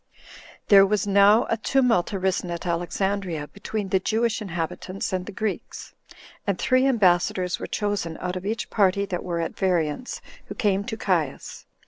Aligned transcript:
1. 0.65 0.65
There 0.69 0.85
was 0.87 1.05
now 1.05 1.45
a 1.47 1.57
tumult 1.57 2.11
arisen 2.11 2.49
at 2.49 2.65
Alexandria, 2.65 3.49
between 3.49 3.89
the 3.89 3.99
Jewish 3.99 4.41
inhabitants 4.41 5.13
and 5.13 5.27
the 5.27 5.31
Greeks; 5.31 5.93
and 6.47 6.57
three 6.57 6.87
ambassadors 6.87 7.59
were 7.59 7.67
chosen 7.67 8.17
out 8.19 8.35
of 8.35 8.43
each 8.43 8.71
party 8.71 9.05
that 9.05 9.23
were 9.23 9.39
at 9.39 9.55
variance, 9.55 10.19
who 10.47 10.55
came 10.55 10.83
to 10.85 10.97
Caius. 10.97 11.67